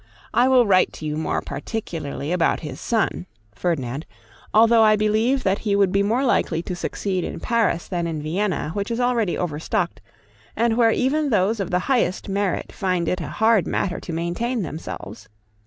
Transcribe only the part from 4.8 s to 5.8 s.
I believe that he